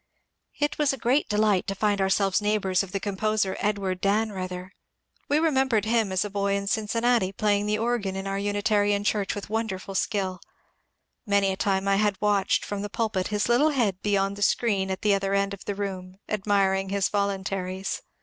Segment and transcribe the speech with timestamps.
[0.59, 4.71] It was a great delight to find ourselves neighbours of the composer Edward Dannreuther.
[5.29, 9.35] We remembered him as a boj in Cincinnati playing the organ in our Unitarian church
[9.35, 10.41] with wonderful skill.
[11.27, 14.89] Many a time I had watched from the pulpit his little head beyond the screen
[14.89, 18.01] at the other end of the room, admiring his voluntaries.